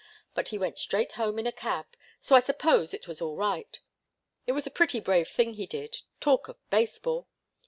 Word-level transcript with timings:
But 0.33 0.47
he 0.47 0.57
went 0.57 0.79
straight 0.79 1.11
home 1.11 1.37
in 1.37 1.45
a 1.45 1.51
cab, 1.51 1.85
so 2.21 2.35
I 2.35 2.39
suppose 2.39 2.91
it 2.91 3.07
was 3.07 3.21
all 3.21 3.35
right. 3.35 3.79
It 4.47 4.53
was 4.53 4.65
a 4.65 4.71
pretty 4.71 4.99
brave 4.99 5.27
thing 5.27 5.53
he 5.53 5.67
did 5.67 6.01
talk 6.19 6.47
of 6.47 6.57
baseball! 6.71 7.27